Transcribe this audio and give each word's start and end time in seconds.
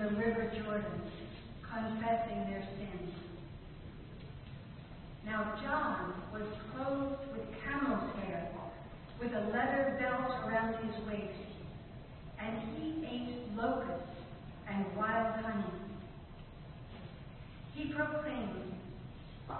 the 0.00 0.08
river 0.16 0.50
Jordan, 0.56 1.02
confessing 1.60 2.38
their 2.48 2.66
sins. 2.78 3.12
Now 5.26 5.60
John 5.62 6.14
was 6.32 6.48
clothed 6.72 7.20
with 7.32 7.44
camel's 7.62 8.10
hair, 8.16 8.48
with 9.20 9.30
a 9.34 9.40
leather 9.52 9.98
belt 10.00 10.30
around 10.46 10.74
his 10.86 11.06
waist, 11.06 11.34
and 12.38 12.58
he 12.78 13.04
ate 13.04 13.54
locusts 13.54 14.16
and 14.70 14.86
wild 14.96 15.44
honey. 15.44 15.64
He 17.74 17.92
proclaimed, 17.92 18.72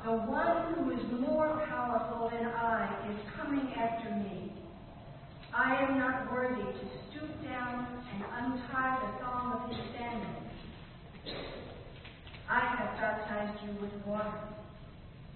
The 0.06 0.12
one 0.12 0.72
who 0.72 0.90
is 0.92 1.20
more 1.20 1.62
powerful 1.68 2.30
than 2.30 2.46
I 2.46 2.88
is 3.10 3.18
coming 3.36 3.74
after 3.74 4.10
me. 4.14 4.52
I 5.52 5.84
am 5.84 5.98
not 5.98 6.32
worthy 6.32 6.62
to 6.62 6.99
stooped 7.20 7.44
down 7.44 7.86
and 8.14 8.24
untied 8.38 8.98
the 9.02 9.24
thong 9.24 9.52
of 9.52 9.68
his 9.68 9.84
sandals. 9.92 10.36
I 12.48 12.60
have 12.60 12.96
baptized 12.96 13.62
you 13.64 13.80
with 13.80 13.92
water, 14.06 14.40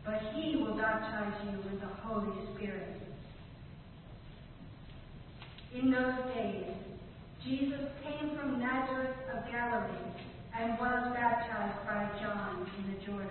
but 0.05 0.21
he 0.35 0.57
will 0.57 0.76
baptize 0.76 1.35
you 1.45 1.59
with 1.59 1.81
the 1.81 1.93
Holy 2.03 2.33
Spirit. 2.55 2.88
In 5.75 5.91
those 5.91 6.35
days, 6.35 6.73
Jesus 7.45 7.91
came 8.03 8.37
from 8.37 8.61
Nazareth 8.61 9.17
of 9.35 9.45
Galilee 9.53 10.11
and 10.59 10.79
was 10.79 11.12
baptized 11.14 11.87
by 11.87 12.09
John 12.23 12.67
in 12.79 12.95
the 12.95 13.05
Jordan. 13.05 13.29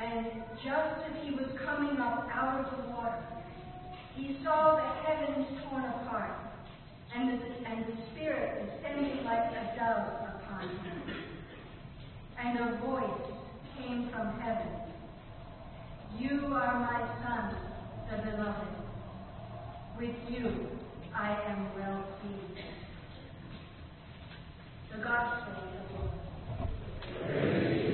And 0.00 0.26
just 0.62 1.00
as 1.08 1.24
he 1.24 1.30
was 1.30 1.46
coming 1.64 1.98
up 1.98 2.28
out 2.34 2.66
of 2.66 2.76
the 2.76 2.90
water, 2.90 3.41
he 4.16 4.36
saw 4.44 4.76
the 4.76 5.08
heavens 5.08 5.46
torn 5.64 5.84
apart, 5.84 6.36
and 7.14 7.30
the, 7.30 7.46
and 7.68 7.86
the 7.86 7.92
Spirit 8.10 8.64
descending 8.66 9.24
like 9.24 9.50
a 9.52 9.74
dove 9.78 10.36
upon 10.36 10.68
him. 10.68 11.02
And 12.38 12.58
a 12.58 12.76
voice 12.84 13.32
came 13.78 14.10
from 14.10 14.38
heaven 14.40 14.68
You 16.18 16.46
are 16.54 16.80
my 16.80 17.00
Son, 17.22 17.56
the 18.10 18.30
Beloved. 18.30 18.68
With 19.98 20.16
you 20.28 20.68
I 21.14 21.30
am 21.48 21.68
well 21.76 22.04
pleased. 22.20 22.66
The 24.92 25.02
Gospel 25.02 25.52
of 25.52 25.70
the 25.72 25.98
Lord. 25.98 26.10
Praise 27.26 27.91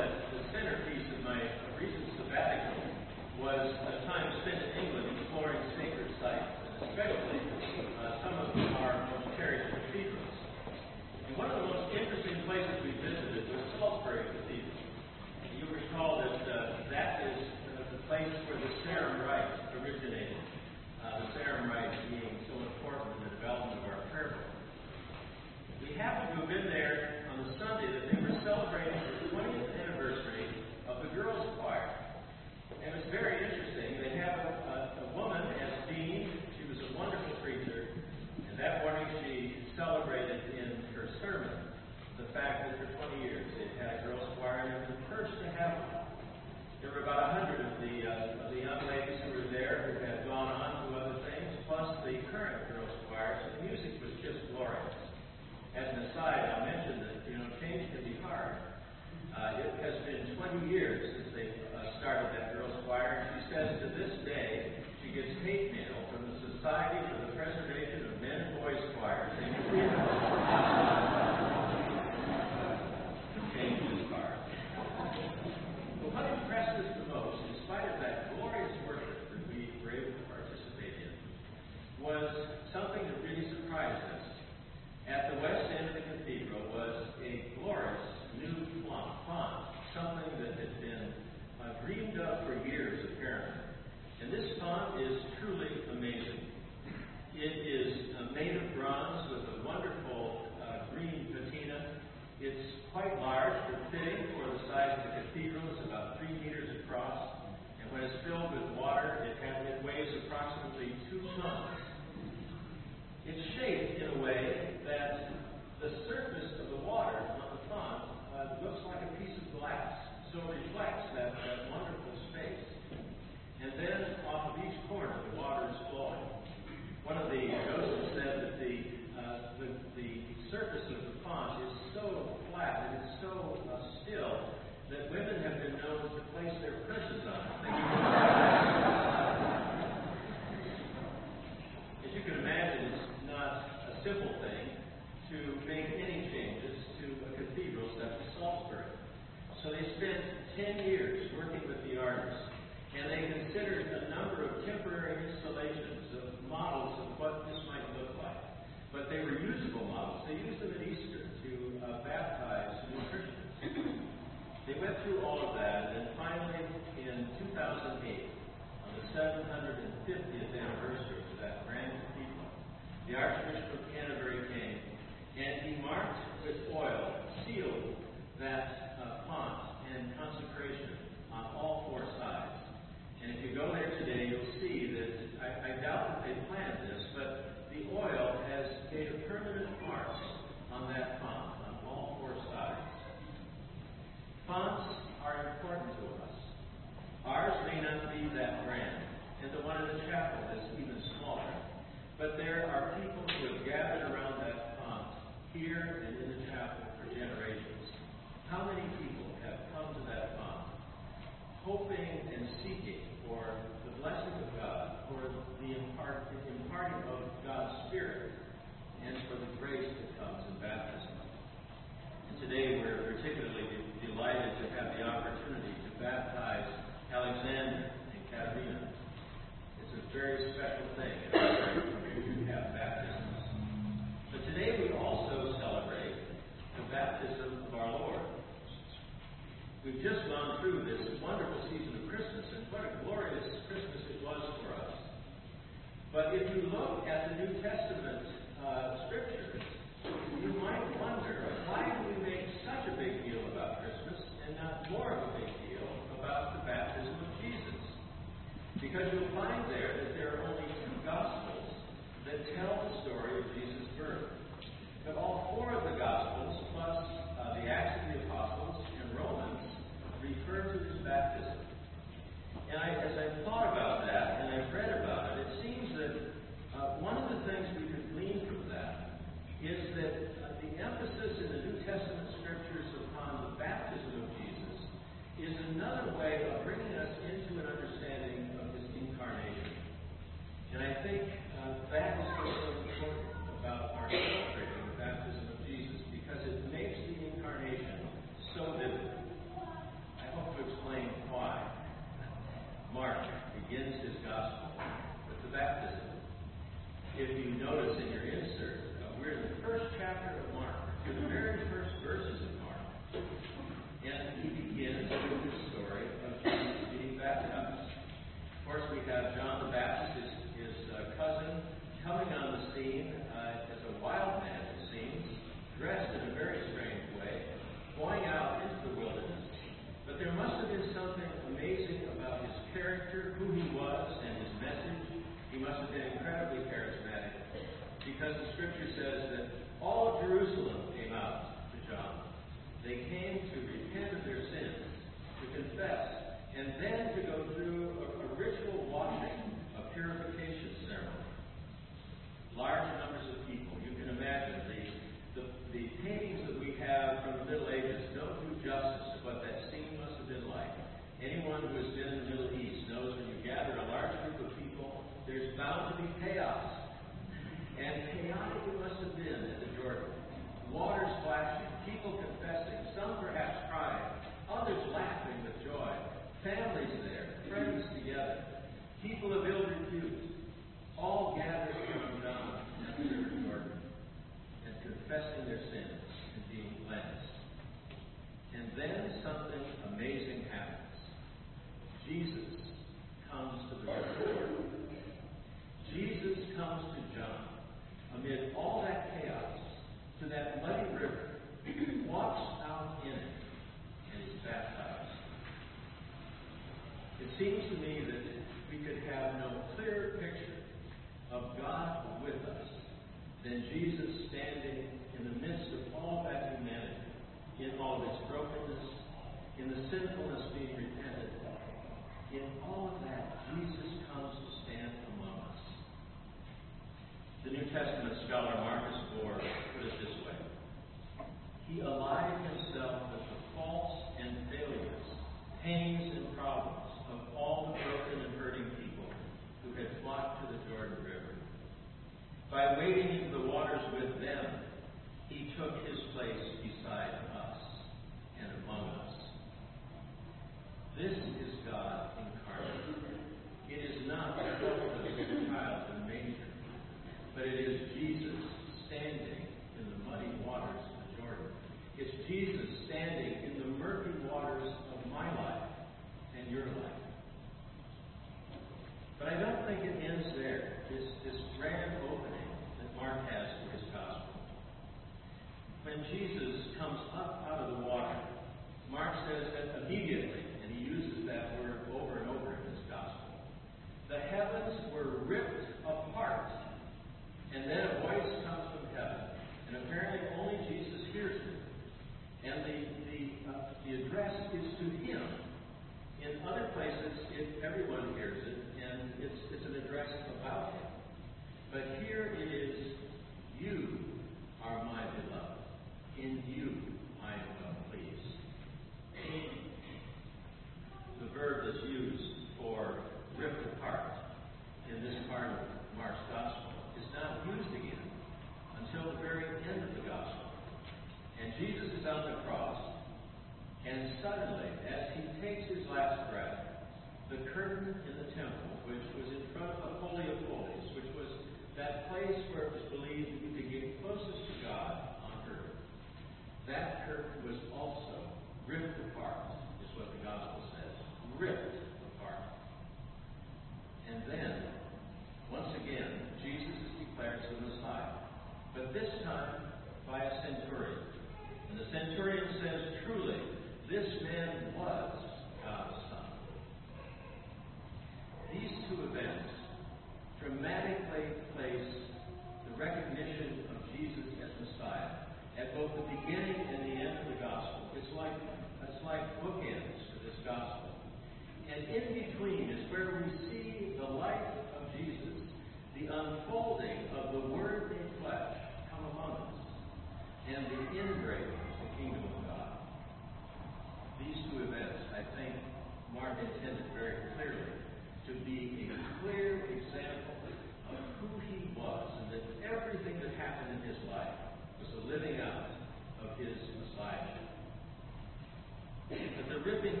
ripping 599.65 600.00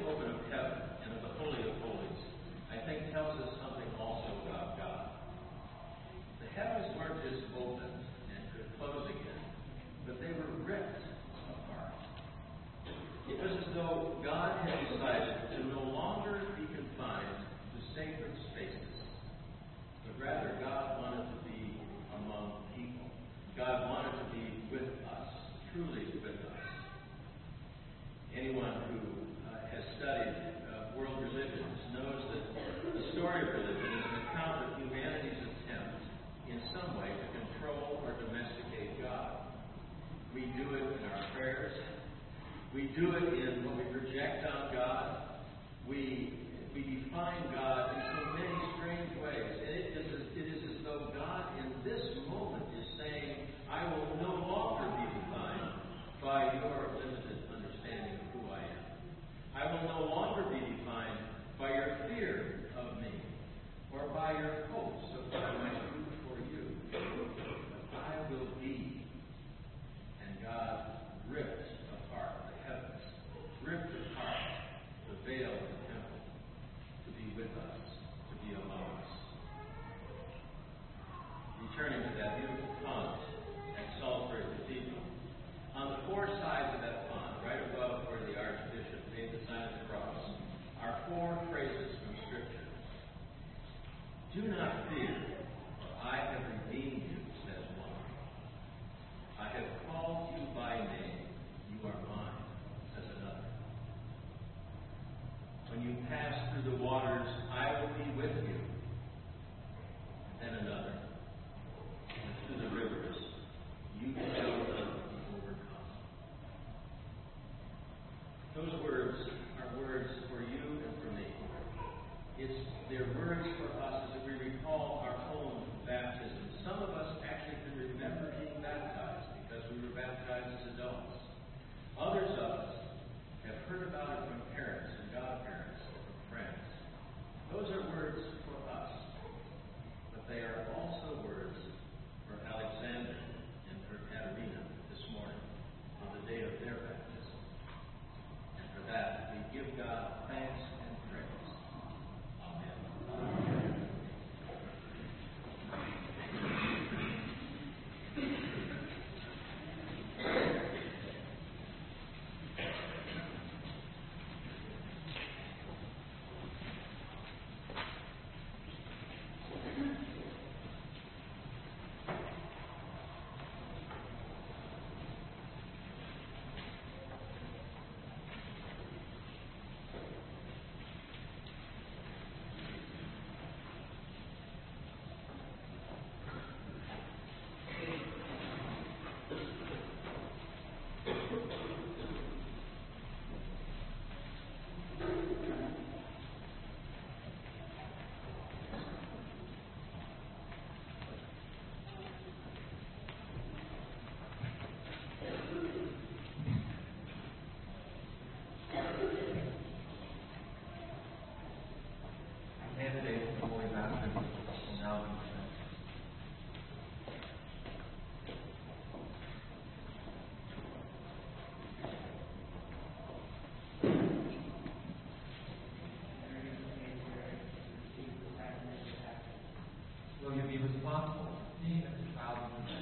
Will 230.31 230.37
you 230.37 230.43
be 230.43 230.63
responsible 230.63 231.27
for 231.27 231.43
seeing 231.59 231.83
that 231.83 231.91
the 231.99 232.07
child 232.15 232.39
is 232.63 232.79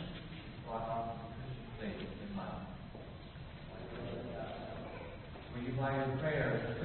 brought 0.67 0.85
up 0.85 1.17
to 1.17 1.25
Christian 1.33 1.65
faith 1.81 2.05
in 2.21 2.37
life? 2.37 2.61
Will 5.55 5.63
you, 5.65 5.73
by 5.73 5.97
your 5.97 6.17
prayers, 6.21 6.78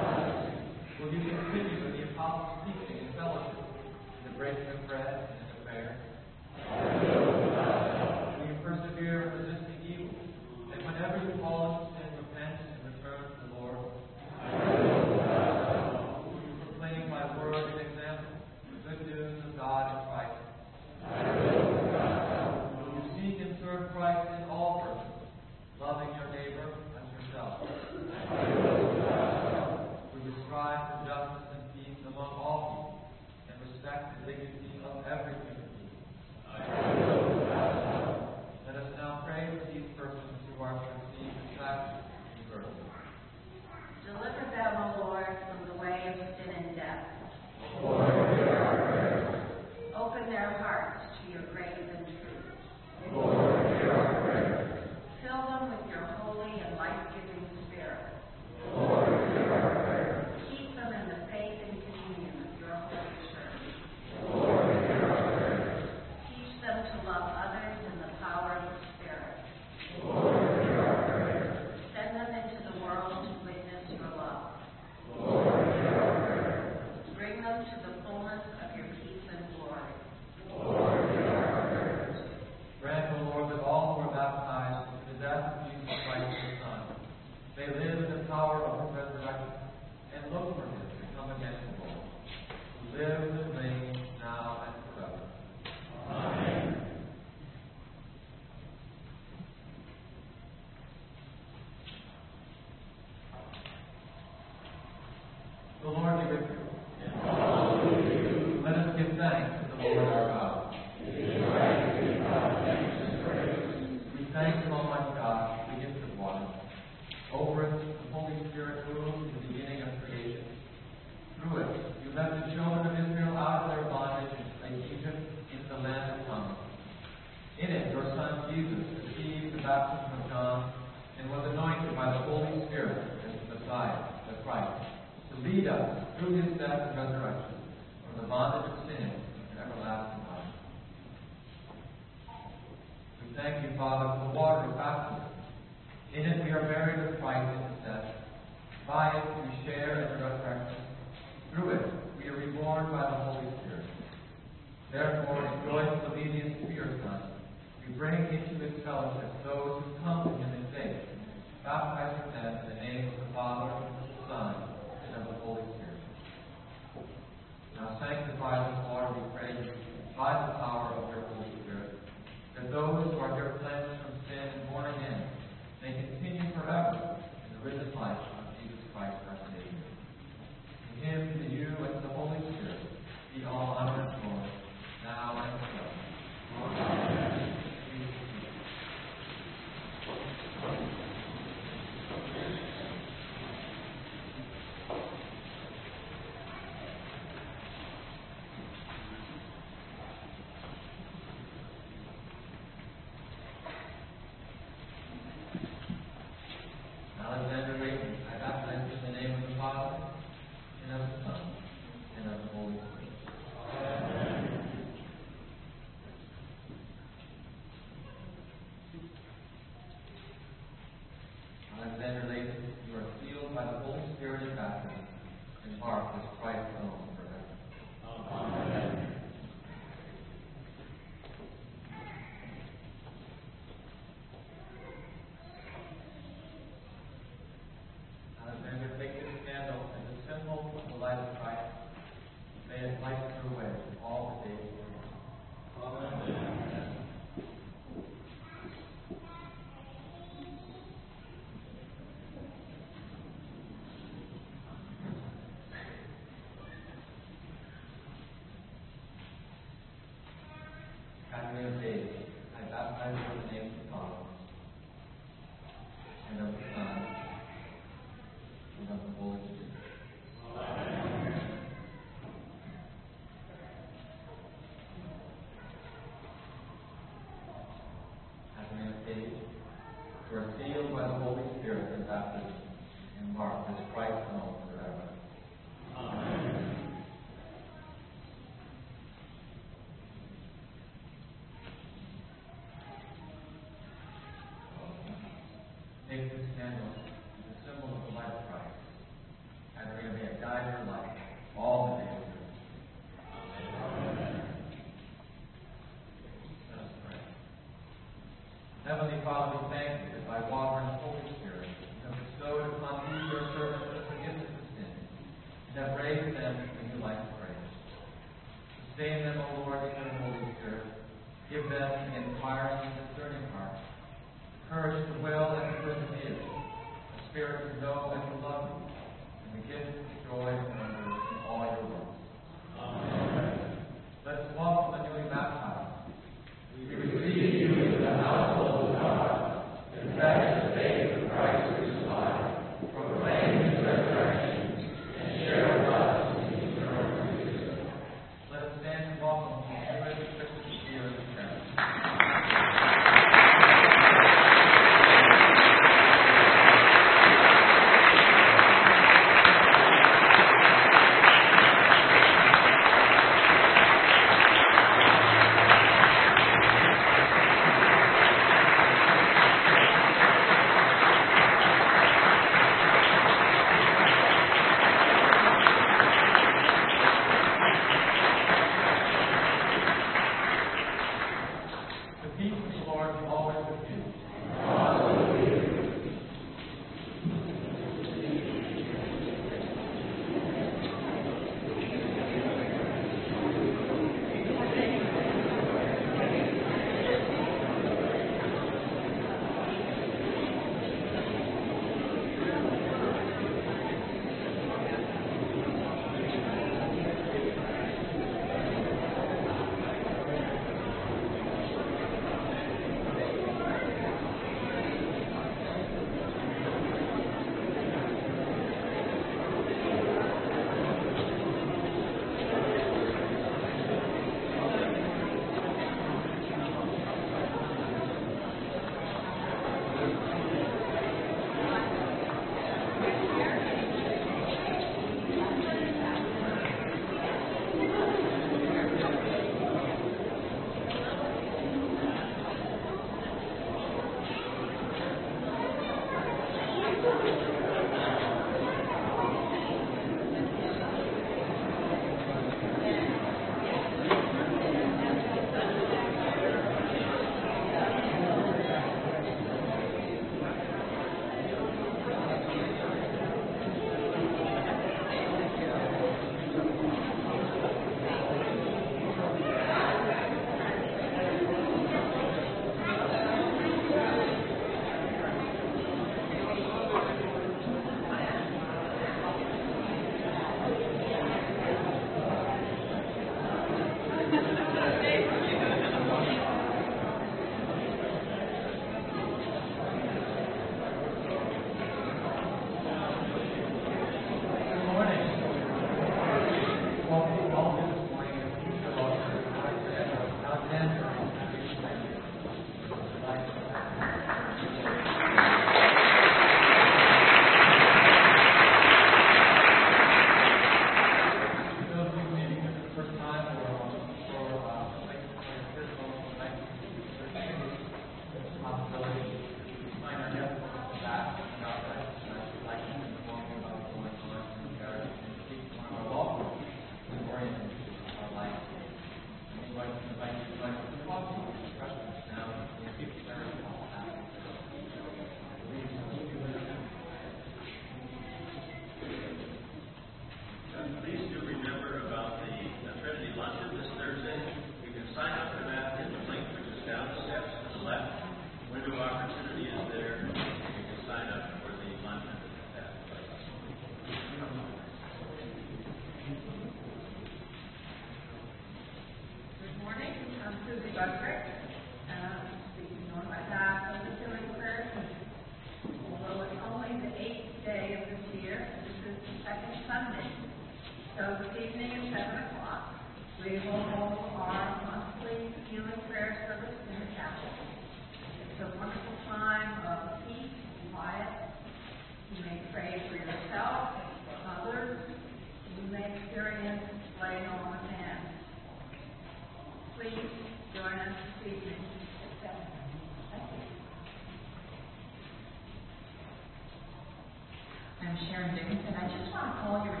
call 599.71 599.85
your 599.85 600.00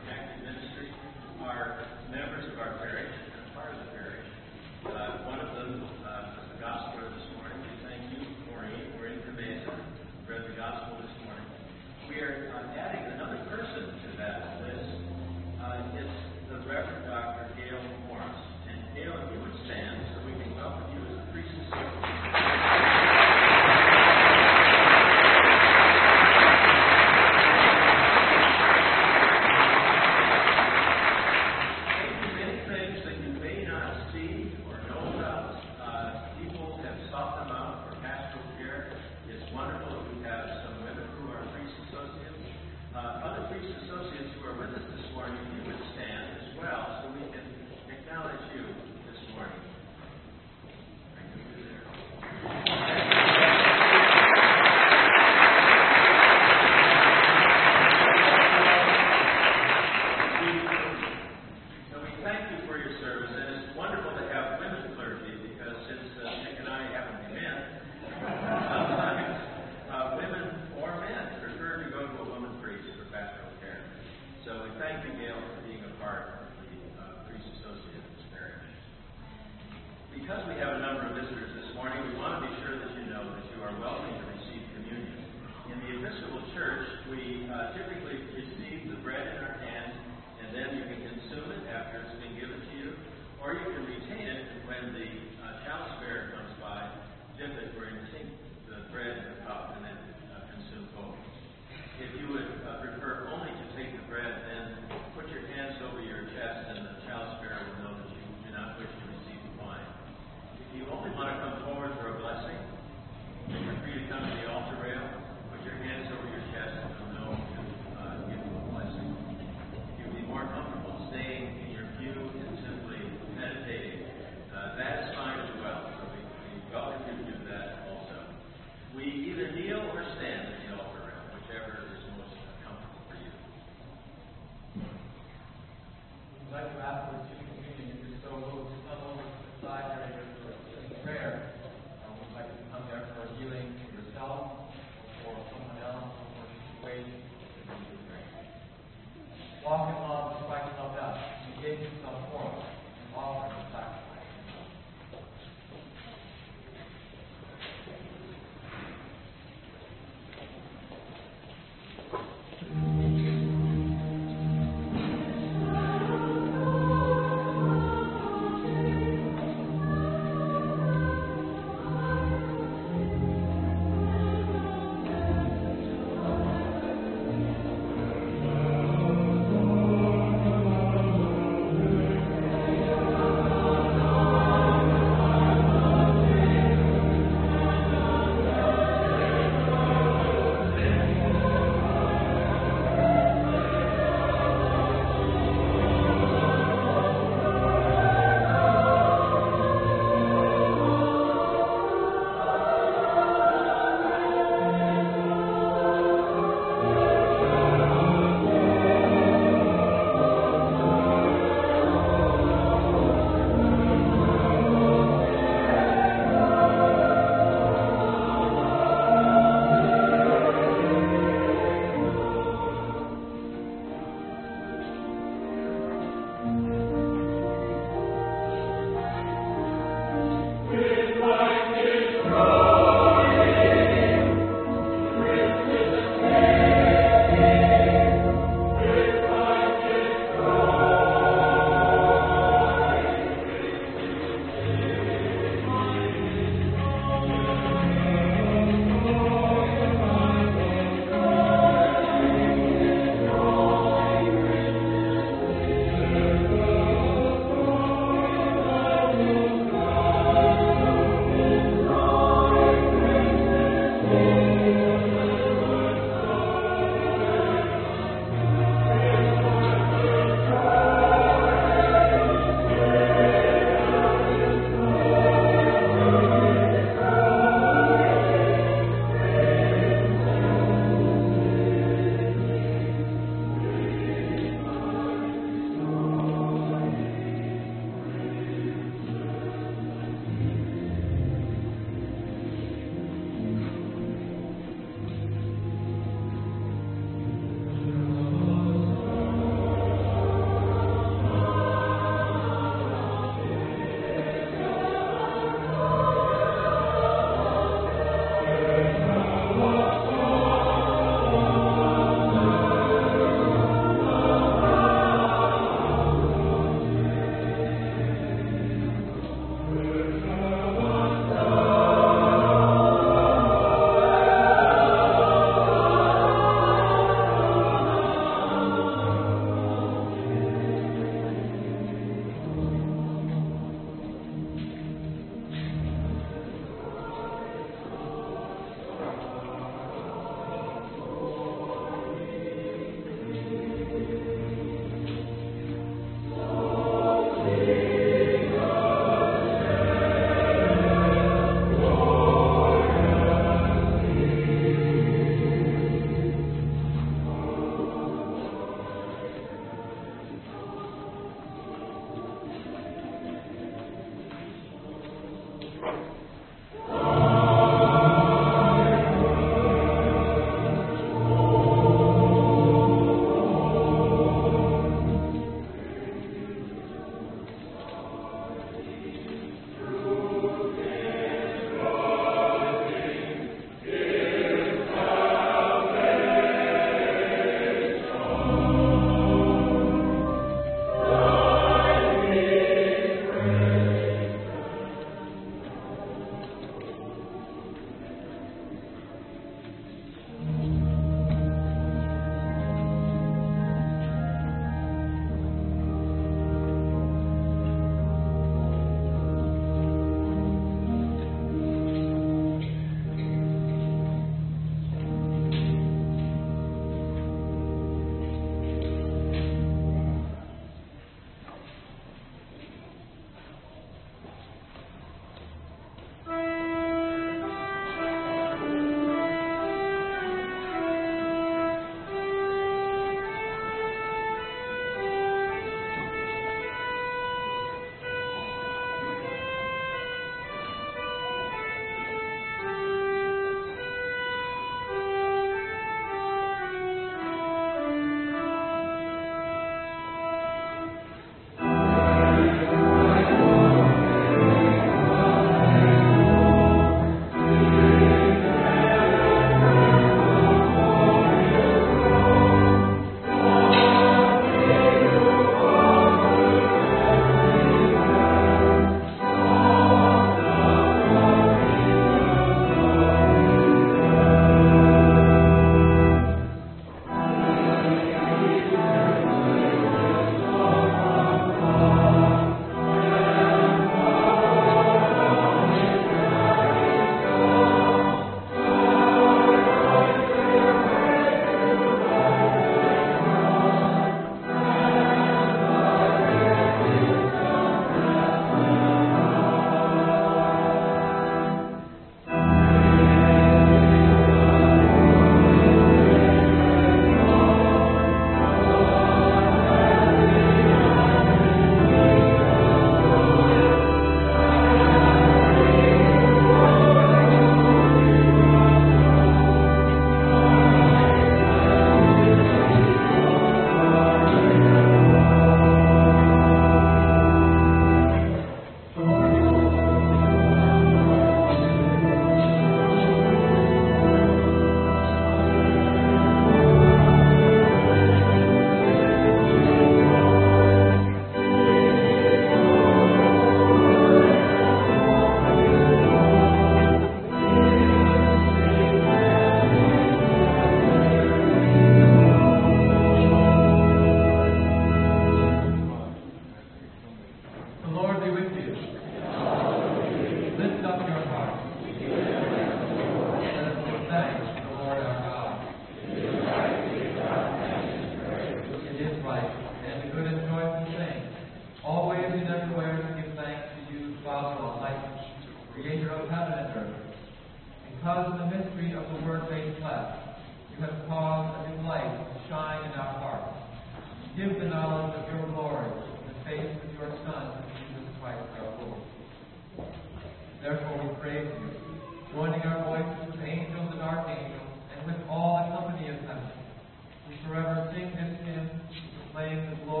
to 599.51 599.57
proclaim 599.57 599.69
the 599.69 600.00